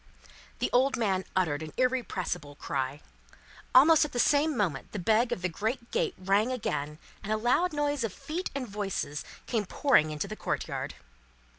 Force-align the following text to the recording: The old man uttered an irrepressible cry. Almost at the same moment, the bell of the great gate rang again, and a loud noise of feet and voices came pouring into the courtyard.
The 0.57 0.71
old 0.73 0.97
man 0.97 1.25
uttered 1.35 1.61
an 1.61 1.73
irrepressible 1.77 2.55
cry. 2.55 3.01
Almost 3.75 4.03
at 4.03 4.13
the 4.13 4.17
same 4.19 4.57
moment, 4.57 4.93
the 4.93 4.97
bell 4.97 5.27
of 5.29 5.43
the 5.43 5.47
great 5.47 5.91
gate 5.91 6.15
rang 6.17 6.51
again, 6.51 6.97
and 7.21 7.31
a 7.31 7.37
loud 7.37 7.71
noise 7.71 8.03
of 8.03 8.11
feet 8.11 8.49
and 8.55 8.67
voices 8.67 9.23
came 9.45 9.67
pouring 9.67 10.09
into 10.09 10.27
the 10.27 10.35
courtyard. 10.35 10.95